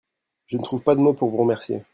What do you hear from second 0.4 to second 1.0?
Je ne trouve pas de